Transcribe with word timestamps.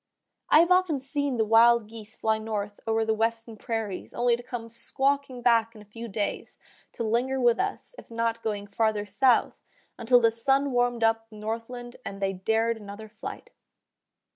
I 0.49 0.61
have 0.61 0.71
often 0.71 0.97
seen 0.97 1.37
the 1.37 1.45
wild 1.45 1.85
geese 1.87 2.15
fly 2.15 2.39
north 2.39 2.79
over 2.87 3.05
the 3.05 3.13
western 3.13 3.55
prairies 3.55 4.15
only 4.15 4.35
to 4.35 4.41
come 4.41 4.67
squawking 4.67 5.43
back 5.43 5.75
in 5.75 5.81
a 5.83 5.85
few 5.85 6.07
days, 6.07 6.57
to 6.93 7.03
linger 7.03 7.39
with 7.39 7.59
us, 7.59 7.93
if 7.99 8.09
not 8.09 8.41
going 8.41 8.65
farther 8.65 9.05
south, 9.05 9.61
until 9.99 10.19
the 10.19 10.31
sun 10.31 10.71
warmed 10.71 11.03
up 11.03 11.29
the 11.29 11.35
northland 11.35 11.97
and 12.03 12.19
they 12.19 12.33
dared 12.33 12.77
another 12.77 13.07
flight. 13.09 13.51